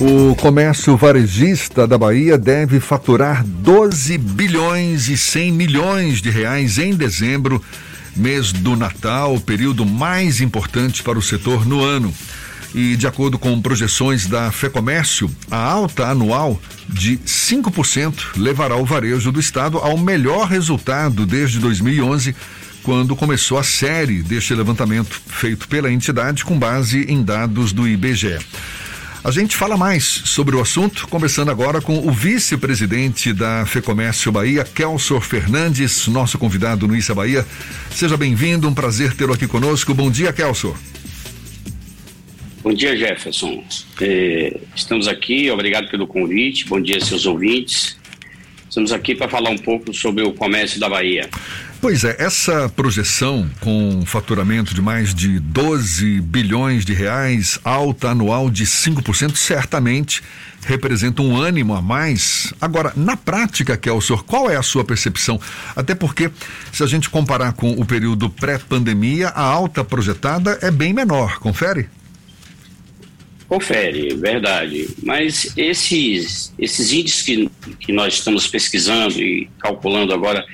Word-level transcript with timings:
O 0.00 0.36
comércio 0.36 0.96
varejista 0.96 1.84
da 1.84 1.98
Bahia 1.98 2.38
deve 2.38 2.78
faturar 2.78 3.44
12 3.44 4.16
bilhões 4.16 5.08
e 5.08 5.18
100 5.18 5.50
milhões 5.50 6.22
de 6.22 6.30
reais 6.30 6.78
em 6.78 6.94
dezembro, 6.94 7.60
mês 8.14 8.52
do 8.52 8.76
Natal, 8.76 9.40
período 9.40 9.84
mais 9.84 10.40
importante 10.40 11.02
para 11.02 11.18
o 11.18 11.22
setor 11.22 11.66
no 11.66 11.82
ano. 11.82 12.14
E 12.72 12.94
de 12.94 13.08
acordo 13.08 13.40
com 13.40 13.60
projeções 13.60 14.26
da 14.26 14.52
FEComércio, 14.52 15.28
a 15.50 15.58
alta 15.58 16.06
anual 16.06 16.60
de 16.88 17.18
5% 17.18 18.36
levará 18.36 18.76
o 18.76 18.84
varejo 18.84 19.32
do 19.32 19.40
estado 19.40 19.78
ao 19.78 19.98
melhor 19.98 20.46
resultado 20.46 21.26
desde 21.26 21.58
2011, 21.58 22.36
quando 22.84 23.16
começou 23.16 23.58
a 23.58 23.64
série 23.64 24.22
deste 24.22 24.54
levantamento 24.54 25.20
feito 25.26 25.66
pela 25.66 25.90
entidade 25.90 26.44
com 26.44 26.56
base 26.56 27.04
em 27.08 27.20
dados 27.20 27.72
do 27.72 27.88
IBGE. 27.88 28.38
A 29.28 29.30
gente 29.30 29.54
fala 29.54 29.76
mais 29.76 30.04
sobre 30.04 30.56
o 30.56 30.60
assunto, 30.62 31.06
conversando 31.06 31.50
agora 31.50 31.82
com 31.82 31.98
o 31.98 32.10
vice-presidente 32.10 33.30
da 33.30 33.66
FEComércio 33.66 34.32
Bahia, 34.32 34.64
Kelson 34.64 35.20
Fernandes, 35.20 36.08
nosso 36.08 36.38
convidado 36.38 36.88
no 36.88 36.96
Issa 36.96 37.14
Bahia. 37.14 37.46
Seja 37.90 38.16
bem-vindo, 38.16 38.66
um 38.66 38.72
prazer 38.72 39.14
tê-lo 39.14 39.34
aqui 39.34 39.46
conosco. 39.46 39.92
Bom 39.92 40.10
dia, 40.10 40.32
Kelson. 40.32 40.74
Bom 42.62 42.72
dia, 42.72 42.96
Jefferson. 42.96 43.62
É, 44.00 44.58
estamos 44.74 45.06
aqui, 45.06 45.50
obrigado 45.50 45.90
pelo 45.90 46.06
convite. 46.06 46.64
Bom 46.64 46.80
dia, 46.80 46.98
seus 46.98 47.26
ouvintes. 47.26 47.98
Estamos 48.66 48.92
aqui 48.92 49.14
para 49.14 49.28
falar 49.28 49.50
um 49.50 49.58
pouco 49.58 49.92
sobre 49.92 50.22
o 50.22 50.32
comércio 50.32 50.80
da 50.80 50.88
Bahia. 50.88 51.28
Pois 51.80 52.02
é, 52.02 52.16
essa 52.18 52.68
projeção 52.68 53.48
com 53.60 54.02
faturamento 54.04 54.74
de 54.74 54.82
mais 54.82 55.14
de 55.14 55.38
12 55.38 56.20
bilhões 56.22 56.84
de 56.84 56.92
reais, 56.92 57.60
alta 57.62 58.08
anual 58.08 58.50
de 58.50 58.64
5%, 58.64 59.36
certamente 59.36 60.20
representa 60.66 61.22
um 61.22 61.36
ânimo 61.36 61.74
a 61.74 61.80
mais. 61.80 62.52
Agora, 62.60 62.92
na 62.96 63.16
prática, 63.16 63.76
Kelso, 63.76 64.18
qual 64.24 64.50
é 64.50 64.56
a 64.56 64.62
sua 64.62 64.84
percepção? 64.84 65.40
Até 65.76 65.94
porque, 65.94 66.32
se 66.72 66.82
a 66.82 66.86
gente 66.86 67.08
comparar 67.08 67.52
com 67.52 67.70
o 67.70 67.86
período 67.86 68.28
pré-pandemia, 68.28 69.28
a 69.28 69.42
alta 69.42 69.84
projetada 69.84 70.58
é 70.60 70.72
bem 70.72 70.92
menor, 70.92 71.38
confere? 71.38 71.88
Confere, 73.48 74.16
verdade. 74.16 74.88
Mas 75.00 75.52
esses, 75.56 76.52
esses 76.58 76.92
índices 76.92 77.22
que, 77.22 77.50
que 77.78 77.92
nós 77.92 78.14
estamos 78.14 78.48
pesquisando 78.48 79.22
e 79.22 79.48
calculando 79.60 80.12
agora 80.12 80.44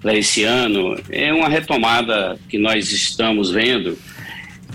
para 0.00 0.16
esse 0.16 0.44
ano 0.44 0.96
é 1.10 1.32
uma 1.32 1.48
retomada 1.48 2.38
que 2.48 2.58
nós 2.58 2.92
estamos 2.92 3.50
vendo. 3.50 3.98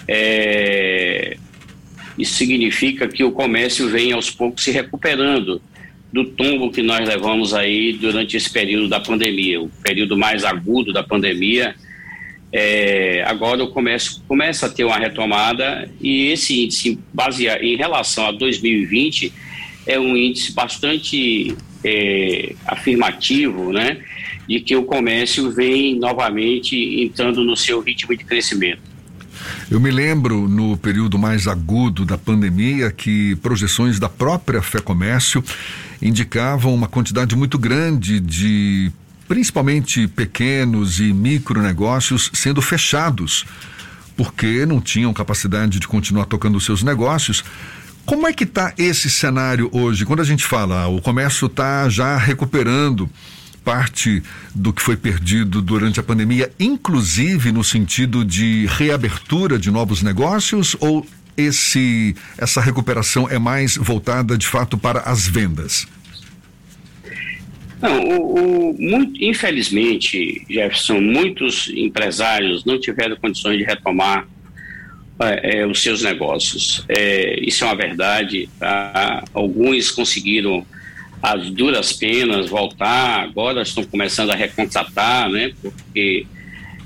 É, 0.08 1.38
isso 2.18 2.36
significa 2.36 3.08
que 3.08 3.24
o 3.24 3.32
comércio 3.32 3.90
vem 3.90 4.12
aos 4.12 4.30
poucos 4.30 4.64
se 4.64 4.72
recuperando 4.72 5.62
do 6.12 6.26
tombo 6.26 6.72
que 6.72 6.84
nós 6.84 7.08
levamos 7.08 7.54
aí 7.54 7.94
durante 7.94 8.38
esse 8.38 8.50
período 8.52 8.88
da 8.88 9.00
pandemia, 9.00 9.62
o 9.62 9.70
período 9.84 10.16
mais 10.16 10.44
agudo 10.44 10.94
da 10.94 11.02
pandemia. 11.02 11.74
É, 12.52 13.24
agora 13.26 13.64
o 13.64 13.70
comércio 13.70 14.22
começa 14.28 14.68
a 14.68 14.70
ter 14.70 14.84
uma 14.84 14.98
retomada 14.98 15.90
e 16.00 16.28
esse 16.28 16.66
índice, 16.66 17.00
baseado 17.12 17.64
em 17.64 17.76
relação 17.76 18.28
a 18.28 18.32
2020, 18.32 19.34
é 19.88 20.00
um 20.00 20.16
índice 20.16 20.54
bastante 20.54 21.56
é, 21.84 22.54
afirmativo, 22.68 23.74
né? 23.74 23.98
De 24.48 24.60
que 24.60 24.76
o 24.76 24.84
comércio 24.84 25.52
vem 25.52 25.98
novamente 25.98 26.76
entrando 27.04 27.44
no 27.44 27.56
seu 27.56 27.80
ritmo 27.82 28.16
de 28.16 28.24
crescimento. 28.24 28.82
Eu 29.70 29.80
me 29.80 29.92
lembro 29.92 30.48
no 30.48 30.78
período 30.78 31.18
mais 31.18 31.48
agudo 31.48 32.06
da 32.06 32.18
pandemia 32.18 32.92
que 32.92 33.36
projeções 33.38 34.00
da 34.00 34.08
própria 34.08 34.62
Fé 34.62 34.80
Comércio 34.80 35.44
indicavam 36.02 36.74
uma 36.74 36.88
quantidade 36.88 37.36
muito 37.36 37.58
grande 37.58 38.20
de 38.20 38.92
principalmente 39.28 40.08
pequenos 40.08 41.00
e 41.00 41.14
micronegócios 41.14 42.30
sendo 42.34 42.62
fechados 42.62 43.46
porque 44.16 44.66
não 44.66 44.80
tinham 44.80 45.14
capacidade 45.14 45.80
de 45.80 45.88
continuar 45.88 46.26
tocando 46.26 46.60
seus 46.60 46.84
negócios. 46.84 47.44
Como 48.06 48.28
é 48.28 48.34
que 48.34 48.44
está 48.44 48.74
esse 48.78 49.10
cenário 49.10 49.70
hoje? 49.72 50.06
Quando 50.06 50.22
a 50.22 50.26
gente 50.26 50.44
fala, 50.44 50.84
ah, 50.84 50.88
o 50.88 51.02
comércio 51.02 51.48
está 51.48 51.88
já 51.90 52.18
recuperando 52.18 53.10
parte 53.64 54.22
do 54.54 54.74
que 54.74 54.82
foi 54.82 54.98
perdido 54.98 55.62
durante 55.62 56.00
a 56.00 56.04
pandemia, 56.04 56.52
inclusive 56.60 57.52
no 57.52 57.64
sentido 57.64 58.26
de 58.26 58.66
reabertura 58.68 59.58
de 59.58 59.72
novos 59.72 60.02
negócios 60.02 60.76
ou 60.80 61.06
esse 61.36 62.16
essa 62.38 62.62
recuperação 62.62 63.28
é 63.28 63.40
mais 63.40 63.76
voltada 63.76 64.38
de 64.38 64.46
fato 64.46 64.78
para 64.78 65.00
as 65.02 65.28
vendas? 65.28 65.88
Não, 67.82 68.00
o, 68.02 68.70
o, 68.70 68.78
muito, 68.80 69.22
infelizmente, 69.22 70.46
Jefferson, 70.50 71.02
muitos 71.02 71.70
empresários 71.76 72.64
não 72.64 72.80
tiveram 72.80 73.18
condições 73.18 73.58
de 73.58 73.64
retomar 73.66 74.26
é, 75.20 75.60
é, 75.60 75.68
os 75.68 75.84
seus 75.84 76.02
negócios. 76.02 76.86
É, 76.88 77.40
isso 77.42 77.64
é 77.64 77.68
uma 77.68 77.76
verdade. 77.76 78.50
Tá? 78.58 79.24
Alguns 79.34 79.92
conseguiram 79.92 80.66
as 81.24 81.50
duras 81.50 81.94
penas 81.94 82.50
voltar, 82.50 83.24
agora 83.24 83.62
estão 83.62 83.82
começando 83.86 84.32
a 84.32 84.36
recontratar, 84.36 85.30
né? 85.30 85.54
Porque 85.62 86.28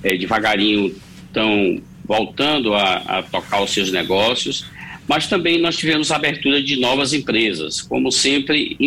é, 0.03 0.15
devagarinho 0.15 0.95
estão 1.25 1.81
voltando 2.05 2.75
a, 2.75 2.97
a, 2.97 3.23
tocar 3.23 3.63
os 3.63 3.71
seus 3.71 3.91
negócios, 3.91 4.67
mas 5.07 5.25
também 5.25 5.59
nós 5.59 5.75
tivemos 5.75 6.11
abertura 6.11 6.61
de 6.61 6.79
novas 6.79 7.13
empresas. 7.13 7.81
Como 7.81 8.11
sempre, 8.11 8.77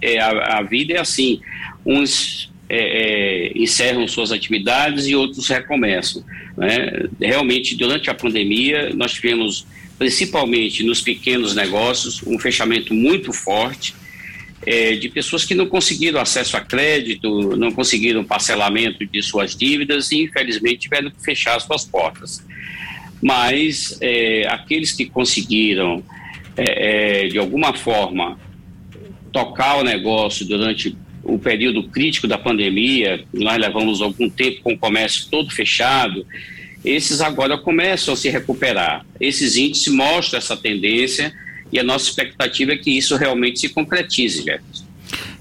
é, 0.00 0.20
a, 0.20 0.58
a, 0.58 0.62
vida 0.62 0.94
é 0.94 1.00
assim: 1.00 1.40
uns 1.84 2.48
é, 2.68 3.50
encerram 3.56 4.06
suas 4.06 4.30
atividades 4.30 5.08
e 5.08 5.16
outros 5.16 5.48
recomeçam. 5.48 6.24
Né? 6.56 7.08
Realmente, 7.20 7.74
durante 7.74 8.08
a 8.08 8.14
pandemia, 8.14 8.92
nós 8.94 9.14
tivemos, 9.14 9.66
principalmente 9.98 10.84
nos 10.84 11.00
pequenos 11.00 11.52
negócios, 11.56 12.22
um 12.24 12.38
fechamento 12.38 12.94
muito 12.94 13.32
forte 13.32 13.98
é, 14.66 14.94
de 14.94 15.08
pessoas 15.08 15.44
que 15.44 15.54
não 15.54 15.66
conseguiram 15.66 16.20
acesso 16.20 16.56
a 16.56 16.60
crédito, 16.60 17.56
não 17.56 17.72
conseguiram 17.72 18.24
parcelamento 18.24 19.06
de 19.06 19.22
suas 19.22 19.56
dívidas 19.56 20.12
e, 20.12 20.22
infelizmente, 20.22 20.80
tiveram 20.80 21.10
que 21.10 21.22
fechar 21.22 21.58
suas 21.60 21.84
portas. 21.84 22.44
Mas 23.22 23.98
é, 24.00 24.46
aqueles 24.48 24.92
que 24.92 25.06
conseguiram, 25.06 26.02
é, 26.56 27.24
é, 27.24 27.28
de 27.28 27.38
alguma 27.38 27.74
forma, 27.74 28.38
tocar 29.32 29.78
o 29.78 29.84
negócio 29.84 30.46
durante 30.46 30.96
o 31.22 31.38
período 31.38 31.84
crítico 31.84 32.26
da 32.26 32.38
pandemia, 32.38 33.24
nós 33.32 33.58
levamos 33.58 34.00
algum 34.00 34.28
tempo 34.28 34.62
com 34.62 34.72
o 34.72 34.78
comércio 34.78 35.28
todo 35.30 35.50
fechado, 35.50 36.26
esses 36.84 37.20
agora 37.20 37.58
começam 37.58 38.14
a 38.14 38.16
se 38.16 38.30
recuperar. 38.30 39.04
Esses 39.20 39.56
índices 39.56 39.92
mostram 39.92 40.38
essa 40.38 40.56
tendência 40.56 41.32
e 41.72 41.78
a 41.78 41.84
nossa 41.84 42.08
expectativa 42.08 42.72
é 42.72 42.76
que 42.76 42.90
isso 42.90 43.16
realmente 43.16 43.60
se 43.60 43.68
concretize, 43.68 44.42
Jefferson. 44.42 44.90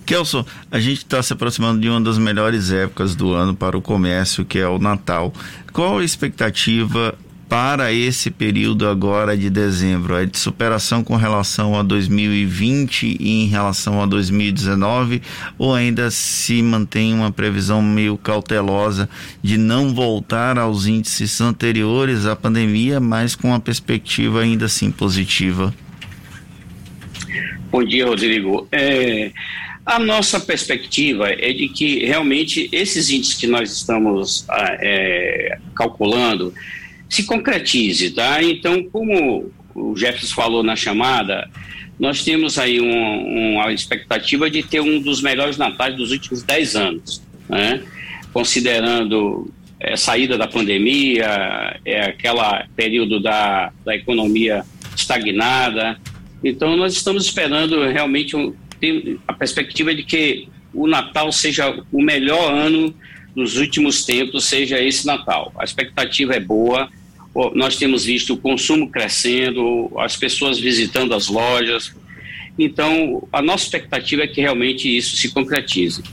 Kelson, 0.05 0.43
a 0.71 0.79
gente 0.79 0.97
está 0.97 1.21
se 1.21 1.33
aproximando 1.33 1.79
de 1.79 1.87
uma 1.87 2.01
das 2.01 2.17
melhores 2.17 2.71
épocas 2.71 3.15
do 3.15 3.31
ano 3.33 3.55
para 3.55 3.77
o 3.77 3.81
comércio, 3.81 4.43
que 4.43 4.57
é 4.57 4.67
o 4.67 4.79
Natal. 4.79 5.31
Qual 5.71 5.99
a 5.99 6.03
expectativa 6.03 7.15
para 7.47 7.91
esse 7.91 8.31
período 8.31 8.87
agora 8.87 9.37
de 9.37 9.51
dezembro? 9.51 10.15
É 10.15 10.25
de 10.25 10.37
superação 10.37 11.03
com 11.03 11.15
relação 11.15 11.77
a 11.77 11.83
2020 11.83 13.17
e 13.19 13.43
em 13.43 13.47
relação 13.47 14.01
a 14.01 14.07
2019? 14.07 15.21
Ou 15.59 15.75
ainda 15.75 16.09
se 16.09 16.59
mantém 16.63 17.13
uma 17.13 17.31
previsão 17.31 17.79
meio 17.79 18.17
cautelosa 18.17 19.07
de 19.43 19.57
não 19.57 19.93
voltar 19.93 20.57
aos 20.57 20.87
índices 20.87 21.39
anteriores 21.39 22.25
à 22.25 22.35
pandemia, 22.35 22.99
mas 22.99 23.35
com 23.35 23.49
uma 23.49 23.59
perspectiva 23.59 24.41
ainda 24.41 24.65
assim 24.65 24.89
positiva? 24.89 25.71
Bom 27.71 27.83
dia, 27.83 28.03
Rodrigo. 28.03 28.67
É, 28.71 29.31
a 29.85 29.99
nossa 29.99 30.39
perspectiva 30.39 31.29
é 31.29 31.53
de 31.53 31.69
que 31.69 32.03
realmente 32.03 32.67
esses 32.71 33.11
índices 33.11 33.35
que 33.35 33.45
nós 33.45 33.71
estamos 33.71 34.43
ah, 34.49 34.75
é, 34.79 35.59
calculando 35.75 36.51
se 37.07 37.23
concretize, 37.25 38.09
tá? 38.09 38.41
Então, 38.41 38.83
como 38.85 39.51
o 39.75 39.95
Jefferson 39.95 40.33
falou 40.33 40.63
na 40.63 40.75
chamada, 40.75 41.47
nós 41.99 42.23
temos 42.23 42.57
aí 42.57 42.81
um, 42.81 43.53
uma 43.53 43.71
expectativa 43.71 44.49
de 44.49 44.63
ter 44.63 44.79
um 44.79 44.99
dos 44.99 45.21
melhores 45.21 45.55
natais 45.55 45.95
dos 45.95 46.11
últimos 46.11 46.41
10 46.41 46.75
anos, 46.75 47.21
né? 47.47 47.83
Considerando 48.33 49.47
a 49.79 49.91
é, 49.91 49.95
saída 49.95 50.39
da 50.39 50.47
pandemia, 50.47 51.79
é 51.85 52.01
aquela 52.01 52.65
período 52.75 53.19
da, 53.19 53.71
da 53.85 53.95
economia 53.95 54.65
estagnada, 54.95 55.99
então, 56.43 56.75
nós 56.77 56.93
estamos 56.93 57.25
esperando 57.25 57.83
realmente 57.87 58.35
um, 58.35 58.53
a 59.27 59.33
perspectiva 59.33 59.93
de 59.93 60.03
que 60.03 60.47
o 60.73 60.87
Natal 60.87 61.31
seja 61.31 61.83
o 61.91 62.01
melhor 62.01 62.53
ano 62.53 62.93
dos 63.35 63.57
últimos 63.57 64.05
tempos, 64.05 64.45
seja 64.45 64.81
esse 64.81 65.05
Natal. 65.05 65.51
A 65.57 65.63
expectativa 65.63 66.33
é 66.33 66.39
boa, 66.39 66.89
nós 67.53 67.77
temos 67.77 68.05
visto 68.05 68.33
o 68.33 68.37
consumo 68.37 68.89
crescendo, 68.89 69.91
as 69.97 70.15
pessoas 70.15 70.59
visitando 70.59 71.13
as 71.13 71.27
lojas. 71.27 71.93
Então, 72.57 73.27
a 73.31 73.41
nossa 73.41 73.65
expectativa 73.65 74.23
é 74.23 74.27
que 74.27 74.41
realmente 74.41 74.95
isso 74.95 75.15
se 75.15 75.29
concretize. 75.29 76.03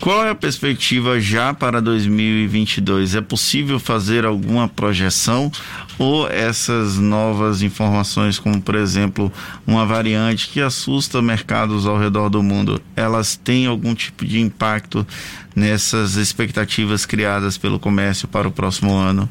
Qual 0.00 0.24
é 0.24 0.30
a 0.30 0.34
perspectiva 0.34 1.18
já 1.18 1.54
para 1.54 1.80
2022? 1.80 3.14
É 3.14 3.20
possível 3.20 3.78
fazer 3.78 4.24
alguma 4.24 4.68
projeção 4.68 5.50
ou 5.98 6.28
essas 6.28 6.98
novas 6.98 7.62
informações, 7.62 8.38
como 8.38 8.60
por 8.60 8.74
exemplo 8.74 9.32
uma 9.66 9.86
variante 9.86 10.48
que 10.48 10.60
assusta 10.60 11.22
mercados 11.22 11.86
ao 11.86 11.98
redor 11.98 12.28
do 12.28 12.42
mundo, 12.42 12.82
elas 12.94 13.36
têm 13.36 13.66
algum 13.66 13.94
tipo 13.94 14.24
de 14.24 14.40
impacto 14.40 15.06
nessas 15.54 16.16
expectativas 16.16 17.06
criadas 17.06 17.56
pelo 17.56 17.78
comércio 17.78 18.28
para 18.28 18.48
o 18.48 18.52
próximo 18.52 18.94
ano? 18.94 19.28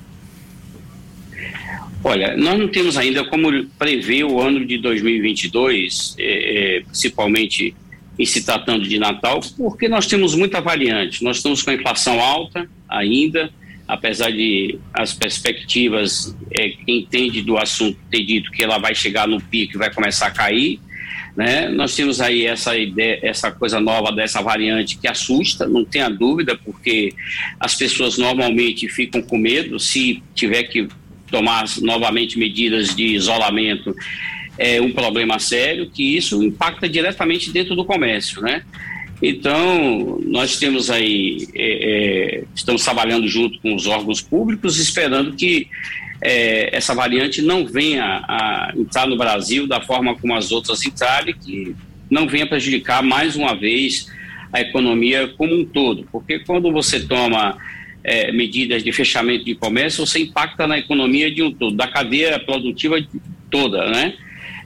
Olha, 2.03 2.35
nós 2.35 2.59
não 2.59 2.67
temos 2.67 2.97
ainda 2.97 3.23
como 3.23 3.65
prever 3.79 4.25
o 4.25 4.41
ano 4.41 4.65
de 4.65 4.77
2022, 4.77 6.15
é, 6.19 6.77
é, 6.77 6.81
principalmente 6.81 7.73
em 8.17 8.25
se 8.25 8.43
tratando 8.43 8.87
de 8.87 8.99
Natal, 8.99 9.39
porque 9.57 9.87
nós 9.87 10.05
temos 10.05 10.35
muita 10.35 10.61
variante. 10.61 11.23
Nós 11.23 11.37
estamos 11.37 11.61
com 11.61 11.71
a 11.71 11.73
inflação 11.73 12.19
alta 12.19 12.69
ainda, 12.87 13.49
apesar 13.87 14.31
de 14.31 14.79
as 14.93 15.13
perspectivas, 15.13 16.35
é, 16.51 16.69
quem 16.69 16.99
entende 16.99 17.41
do 17.41 17.57
assunto 17.57 17.97
ter 18.11 18.23
dito 18.23 18.51
que 18.51 18.63
ela 18.63 18.77
vai 18.77 18.93
chegar 18.93 19.27
no 19.27 19.41
pico 19.41 19.75
e 19.75 19.79
vai 19.79 19.91
começar 19.91 20.27
a 20.27 20.31
cair. 20.31 20.79
Né? 21.35 21.67
Nós 21.69 21.95
temos 21.95 22.21
aí 22.21 22.45
essa 22.45 22.77
ideia, 22.77 23.19
essa 23.23 23.51
coisa 23.51 23.79
nova 23.79 24.11
dessa 24.11 24.41
variante 24.41 24.97
que 24.99 25.07
assusta, 25.07 25.67
não 25.67 25.83
tenha 25.83 26.07
dúvida, 26.07 26.55
porque 26.55 27.13
as 27.59 27.73
pessoas 27.73 28.19
normalmente 28.19 28.87
ficam 28.87 29.21
com 29.21 29.37
medo 29.37 29.79
se 29.79 30.21
tiver 30.35 30.63
que 30.63 30.87
tomar 31.31 31.65
novamente 31.81 32.37
medidas 32.37 32.95
de 32.95 33.05
isolamento 33.15 33.95
é 34.57 34.81
um 34.81 34.91
problema 34.91 35.39
sério 35.39 35.89
que 35.89 36.15
isso 36.15 36.43
impacta 36.43 36.87
diretamente 36.87 37.51
dentro 37.51 37.75
do 37.75 37.85
comércio, 37.85 38.41
né? 38.41 38.63
Então, 39.21 40.19
nós 40.25 40.59
temos 40.59 40.89
aí, 40.89 41.47
é, 41.55 42.39
é, 42.39 42.43
estamos 42.53 42.83
trabalhando 42.83 43.27
junto 43.27 43.59
com 43.61 43.73
os 43.73 43.87
órgãos 43.87 44.21
públicos, 44.21 44.77
esperando 44.79 45.33
que 45.33 45.67
é, 46.21 46.75
essa 46.75 46.93
variante 46.93 47.41
não 47.41 47.65
venha 47.65 48.23
a 48.27 48.73
entrar 48.75 49.07
no 49.07 49.17
Brasil 49.17 49.65
da 49.65 49.81
forma 49.81 50.15
como 50.15 50.35
as 50.35 50.51
outras 50.51 50.85
entraram 50.85 51.33
que 51.33 51.75
não 52.09 52.27
venha 52.27 52.45
prejudicar 52.45 53.01
mais 53.01 53.35
uma 53.35 53.55
vez 53.55 54.07
a 54.51 54.61
economia 54.61 55.27
como 55.37 55.55
um 55.55 55.65
todo. 55.65 56.07
Porque 56.11 56.39
quando 56.39 56.71
você 56.71 56.99
toma 56.99 57.57
é, 58.03 58.31
medidas 58.31 58.83
de 58.83 58.91
fechamento 58.91 59.45
de 59.45 59.55
comércio, 59.55 60.05
você 60.05 60.19
impacta 60.19 60.67
na 60.67 60.77
economia 60.77 61.31
de 61.31 61.41
um 61.41 61.51
todo, 61.51 61.75
da 61.75 61.87
cadeia 61.87 62.37
produtiva 62.39 62.97
toda, 63.49 63.89
né? 63.89 64.13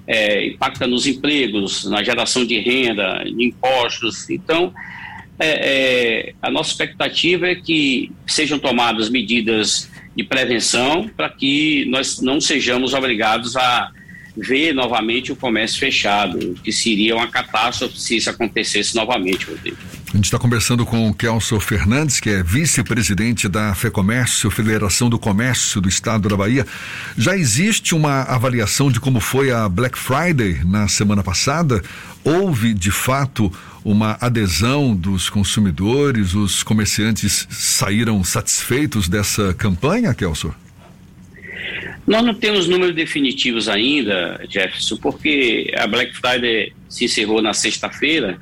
É, 0.08 0.48
impacta 0.48 0.88
nos 0.88 1.06
empregos, 1.06 1.84
na 1.86 2.02
geração 2.02 2.46
de 2.46 2.58
renda, 2.60 3.24
de 3.26 3.46
impostos. 3.46 4.30
Então, 4.30 4.74
é, 5.38 6.30
é, 6.30 6.34
a 6.42 6.50
nossa 6.50 6.72
expectativa 6.72 7.48
é 7.48 7.56
que 7.56 8.12
sejam 8.26 8.58
tomadas 8.58 9.10
medidas 9.10 9.92
de 10.16 10.24
prevenção 10.24 11.08
para 11.16 11.30
que 11.30 11.86
nós 11.90 12.22
não 12.22 12.42
sejamos 12.42 12.94
obrigados 12.94 13.56
a 13.56 13.92
ver 14.36 14.74
novamente 14.74 15.32
o 15.32 15.36
comércio 15.36 15.80
fechado, 15.80 16.56
que 16.64 16.72
seria 16.72 17.16
uma 17.16 17.28
catástrofe 17.28 18.00
se 18.00 18.18
isso 18.18 18.30
acontecesse 18.30 18.96
novamente, 18.96 19.46
Rodrigo. 19.46 19.78
A 20.18 20.20
gente 20.20 20.26
está 20.26 20.40
conversando 20.40 20.84
com 20.84 21.08
o 21.08 21.14
Kelso 21.14 21.60
Fernandes, 21.60 22.20
que 22.20 22.32
é 22.32 22.42
vice-presidente 22.42 23.48
da 23.48 23.76
FEComércio, 23.76 24.50
Federação 24.50 25.12
do 25.12 25.20
Comércio 25.20 25.80
do 25.80 25.88
Estado 25.88 26.28
da 26.28 26.36
Bahia. 26.36 26.66
Já 27.16 27.38
existe 27.38 27.94
uma 27.94 28.24
avaliação 28.24 28.92
de 28.92 29.00
como 29.00 29.20
foi 29.20 29.52
a 29.52 29.70
Black 29.70 29.96
Friday 29.96 30.60
na 30.66 30.88
semana 30.88 31.22
passada? 31.22 31.84
Houve, 32.24 32.74
de 32.74 32.90
fato, 32.90 33.54
uma 33.86 34.18
adesão 34.20 34.96
dos 34.96 35.30
consumidores? 35.30 36.34
Os 36.34 36.64
comerciantes 36.64 37.48
saíram 37.52 38.24
satisfeitos 38.24 39.08
dessa 39.08 39.54
campanha, 39.54 40.16
Kelso? 40.16 40.52
Nós 42.08 42.26
não 42.26 42.34
temos 42.34 42.68
números 42.68 42.96
definitivos 42.96 43.70
ainda, 43.70 44.44
Jefferson, 44.50 44.98
porque 44.98 45.72
a 45.78 45.86
Black 45.86 46.18
Friday 46.18 46.74
se 46.90 47.06
encerrou 47.06 47.40
na 47.40 47.54
sexta-feira 47.54 48.40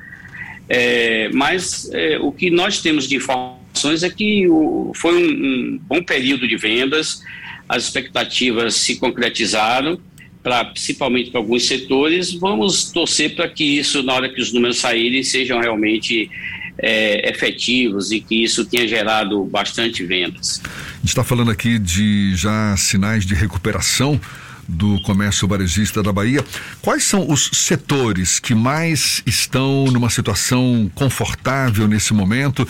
é, 0.68 1.28
mas 1.32 1.88
é, 1.92 2.18
o 2.18 2.32
que 2.32 2.50
nós 2.50 2.80
temos 2.80 3.08
de 3.08 3.16
informações 3.16 4.02
é 4.02 4.10
que 4.10 4.48
o, 4.48 4.92
foi 4.94 5.14
um, 5.14 5.74
um, 5.74 5.80
bom 5.82 6.02
período 6.02 6.48
de 6.48 6.56
vendas, 6.56 7.22
as 7.68 7.84
expectativas 7.84 8.74
se 8.74 8.96
concretizaram, 8.96 9.98
pra, 10.42 10.64
principalmente 10.64 11.30
para 11.30 11.40
alguns 11.40 11.66
setores. 11.66 12.32
Vamos 12.32 12.90
torcer 12.90 13.34
para 13.34 13.48
que 13.48 13.64
isso, 13.78 14.02
na 14.02 14.14
hora 14.14 14.28
que 14.28 14.40
os 14.40 14.52
números 14.52 14.78
saírem, 14.78 15.22
sejam 15.22 15.60
realmente 15.60 16.30
é, 16.78 17.30
efetivos 17.30 18.12
e 18.12 18.20
que 18.20 18.42
isso 18.42 18.64
tenha 18.64 18.86
gerado 18.86 19.44
bastante 19.44 20.04
vendas. 20.04 20.60
A 20.64 20.98
gente 20.98 21.08
está 21.08 21.24
falando 21.24 21.50
aqui 21.50 21.78
de 21.78 22.34
já 22.34 22.76
sinais 22.76 23.24
de 23.24 23.34
recuperação 23.34 24.20
do 24.68 25.00
comércio 25.02 25.46
varejista 25.46 26.02
da 26.02 26.12
Bahia. 26.12 26.44
Quais 26.82 27.04
são 27.04 27.30
os 27.30 27.50
setores 27.52 28.38
que 28.38 28.54
mais 28.54 29.22
estão 29.26 29.86
numa 29.86 30.10
situação 30.10 30.90
confortável 30.94 31.86
nesse 31.86 32.12
momento 32.12 32.66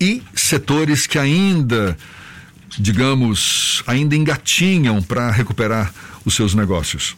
e 0.00 0.22
setores 0.34 1.06
que 1.06 1.18
ainda, 1.18 1.96
digamos, 2.78 3.82
ainda 3.86 4.14
engatinham 4.14 5.02
para 5.02 5.30
recuperar 5.30 5.92
os 6.24 6.34
seus 6.34 6.54
negócios? 6.54 7.16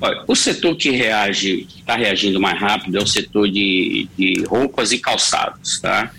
Olha, 0.00 0.24
o 0.26 0.34
setor 0.34 0.76
que 0.76 0.90
reage, 0.90 1.66
está 1.78 1.96
reagindo 1.96 2.38
mais 2.38 2.60
rápido 2.60 2.98
é 2.98 3.02
o 3.02 3.06
setor 3.06 3.50
de, 3.50 4.08
de 4.16 4.44
roupas 4.46 4.92
e 4.92 4.98
calçados, 4.98 5.80
tá? 5.80 6.10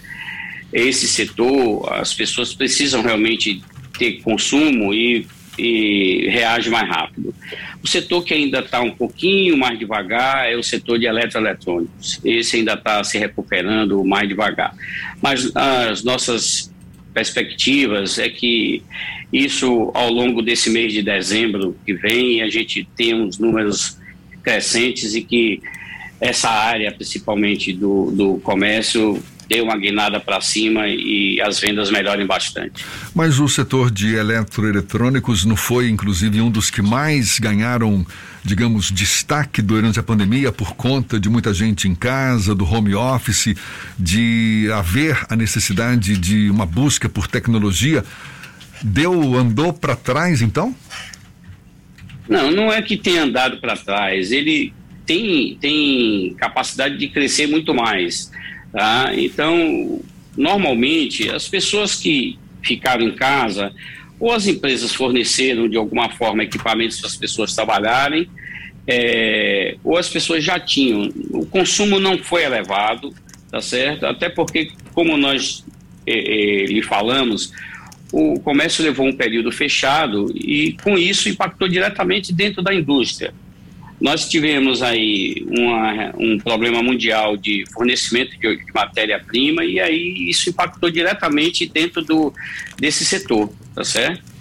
Esse 0.74 1.08
setor, 1.08 1.88
as 1.94 2.14
pessoas 2.14 2.54
precisam 2.54 3.02
realmente 3.02 3.62
ter 3.98 4.22
consumo 4.22 4.94
e 4.94 5.28
e 5.58 6.28
reage 6.30 6.70
mais 6.70 6.88
rápido. 6.88 7.34
O 7.84 7.88
setor 7.88 8.24
que 8.24 8.34
ainda 8.34 8.60
está 8.60 8.82
um 8.82 8.92
pouquinho 8.92 9.58
mais 9.58 9.78
devagar 9.78 10.52
é 10.52 10.56
o 10.56 10.64
setor 10.64 11.00
de 11.00 11.06
eletroeletrônicos. 11.06 12.20
Esse 12.24 12.58
ainda 12.58 12.74
está 12.74 13.04
se 13.04 13.18
recuperando 13.18 14.04
mais 14.04 14.28
devagar. 14.28 14.74
Mas 15.22 15.52
as 15.56 16.04
nossas 16.04 16.72
perspectivas 17.14 18.20
é 18.20 18.30
que 18.30 18.84
isso 19.34 19.92
ao 19.94 20.12
longo 20.12 20.42
desse 20.42 20.70
mês 20.70 20.94
de 20.94 21.02
dezembro 21.02 21.76
que 21.86 21.94
vem 21.94 22.42
a 22.42 22.50
gente 22.50 22.88
tem 22.96 23.14
uns 23.14 23.40
números 23.40 23.98
crescentes 24.44 25.16
e 25.16 25.22
que 25.22 25.62
essa 26.22 26.50
área 26.50 26.92
principalmente 26.92 27.74
do, 27.74 28.12
do 28.12 28.38
comércio 28.40 29.22
dê 29.48 29.62
uma 29.62 29.78
guinada 29.78 30.20
para 30.20 30.42
cima 30.42 30.88
e 30.88 31.40
as 31.42 31.60
vendas 31.60 31.90
melhorem 31.90 32.26
bastante. 32.26 32.86
Mas 33.16 33.40
o 33.40 33.48
setor 33.48 33.90
de 33.90 34.16
eletroeletrônicos 34.16 35.46
não 35.46 35.56
foi, 35.56 35.90
inclusive, 35.90 36.42
um 36.42 36.52
dos 36.52 36.70
que 36.70 36.82
mais 36.82 37.40
ganharam, 37.40 38.06
digamos, 38.44 38.92
destaque 38.92 39.62
durante 39.62 40.00
a 40.00 40.04
pandemia 40.04 40.52
por 40.52 40.76
conta 40.76 41.20
de 41.20 41.30
muita 41.30 41.54
gente 41.54 41.88
em 41.88 41.96
casa, 41.96 42.54
do 42.54 42.66
home 42.66 42.94
office, 42.96 43.56
de 43.98 44.70
haver 44.74 45.26
a 45.30 45.36
necessidade 45.36 46.18
de 46.18 46.50
uma 46.50 46.66
busca 46.66 47.08
por 47.08 47.28
tecnologia. 47.28 48.04
Deu, 48.84 49.36
andou 49.36 49.74
para 49.74 49.96
trás, 49.96 50.42
então? 50.42 50.76
Não, 52.30 52.52
não 52.52 52.72
é 52.72 52.82
que 52.82 52.98
tenha 52.98 53.24
andado 53.24 53.58
para 53.58 53.78
trás. 53.78 54.32
Ele 54.32 54.74
tem, 55.06 55.58
tem 55.60 56.36
capacidade 56.38 56.98
de 56.98 57.08
crescer 57.08 57.48
muito 57.48 57.74
mais. 57.74 58.30
Tá? 58.72 59.12
Então, 59.16 60.02
normalmente, 60.36 61.30
as 61.30 61.48
pessoas 61.48 61.96
que 61.96 62.38
ficaram 62.62 63.04
em 63.04 63.16
casa, 63.16 63.72
ou 64.20 64.32
as 64.32 64.48
empresas 64.48 64.94
forneceram 64.94 65.68
de 65.68 65.78
alguma 65.78 66.10
forma 66.10 66.44
equipamentos 66.44 67.00
para 67.00 67.08
as 67.08 67.16
pessoas 67.16 67.54
trabalharem, 67.54 68.30
é, 68.88 69.76
ou 69.84 69.98
as 69.98 70.10
pessoas 70.10 70.44
já 70.44 70.60
tinham. 70.60 71.12
O 71.32 71.46
consumo 71.46 72.00
não 72.00 72.18
foi 72.18 72.44
elevado, 72.44 73.14
tá 73.52 73.62
certo? 73.62 74.06
Até 74.06 74.30
porque, 74.30 74.72
como 74.94 75.18
nós 75.18 75.66
é, 76.06 76.14
é, 76.14 76.66
lhe 76.66 76.82
falamos, 76.82 77.52
o 78.12 78.40
comércio 78.40 78.84
levou 78.84 79.06
um 79.06 79.14
período 79.14 79.52
fechado 79.52 80.32
e, 80.34 80.78
com 80.84 80.98
isso, 80.98 81.28
impactou 81.28 81.68
diretamente 81.68 82.34
dentro 82.34 82.62
da 82.62 82.74
indústria. 82.74 83.34
Nós 84.00 84.30
tivemos 84.30 84.84
aí 84.84 85.44
uma, 85.50 86.14
um 86.18 86.38
problema 86.38 86.84
mundial 86.84 87.36
de 87.36 87.64
fornecimento 87.74 88.38
de, 88.40 88.58
de 88.58 88.74
matéria-prima 88.74 89.66
e 89.66 89.80
aí 89.80 90.30
isso 90.30 90.50
impactou 90.50 90.92
diretamente 90.92 91.66
dentro 91.66 92.04
do, 92.04 92.32
desse 92.78 93.04
setor, 93.04 93.52
tá 93.74 93.84
certo? 93.84 94.38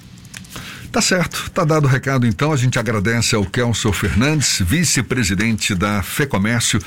Tá 0.92 1.00
certo, 1.00 1.50
tá 1.50 1.64
dado 1.64 1.84
o 1.84 1.88
recado 1.88 2.26
então. 2.26 2.52
A 2.52 2.56
gente 2.56 2.78
agradece 2.78 3.34
ao 3.34 3.44
Kelso 3.44 3.92
Fernandes, 3.92 4.62
vice-presidente 4.64 5.74
da 5.74 6.02
FEComércio, 6.02 6.80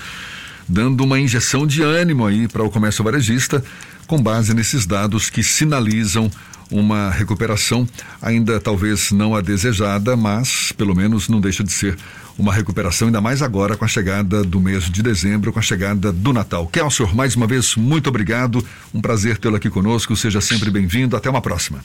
dando 0.67 1.03
uma 1.03 1.19
injeção 1.19 1.65
de 1.65 1.81
ânimo 1.81 2.25
aí 2.25 2.47
para 2.47 2.63
o 2.63 2.69
comércio 2.69 3.03
varejista, 3.03 3.63
com 4.07 4.21
base 4.21 4.53
nesses 4.53 4.85
dados 4.85 5.29
que 5.29 5.43
sinalizam 5.43 6.29
uma 6.71 7.09
recuperação, 7.09 7.88
ainda 8.21 8.59
talvez 8.59 9.11
não 9.11 9.35
a 9.35 9.41
desejada, 9.41 10.15
mas 10.15 10.71
pelo 10.71 10.95
menos 10.95 11.27
não 11.27 11.41
deixa 11.41 11.63
de 11.63 11.71
ser 11.71 11.97
uma 12.39 12.53
recuperação, 12.53 13.08
ainda 13.08 13.19
mais 13.19 13.41
agora 13.41 13.75
com 13.75 13.84
a 13.84 13.88
chegada 13.88 14.43
do 14.43 14.60
mês 14.60 14.89
de 14.89 15.03
dezembro, 15.03 15.51
com 15.51 15.60
a 15.60 15.62
chegada 15.62 16.12
do 16.12 16.31
Natal. 16.31 16.65
Kelsior, 16.67 17.13
mais 17.15 17.36
uma 17.36 17.46
vez, 17.46 17.75
muito 17.75 18.08
obrigado. 18.08 18.65
Um 18.93 19.01
prazer 19.01 19.38
tê-lo 19.38 19.58
aqui 19.58 19.69
conosco. 19.69 20.15
Seja 20.15 20.39
sempre 20.39 20.72
bem-vindo. 20.72 21.15
Até 21.15 21.29
uma 21.29 21.41
próxima. 21.41 21.79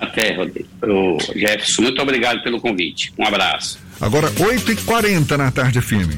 Até, 0.00 0.34
Rodrigo. 0.34 0.68
Jefferson, 1.34 1.82
muito 1.82 2.00
obrigado 2.00 2.42
pelo 2.42 2.60
convite. 2.60 3.12
Um 3.18 3.26
abraço. 3.26 3.78
Agora, 4.00 4.30
8h40 4.32 5.36
na 5.36 5.50
tarde 5.50 5.80
firme. 5.80 6.16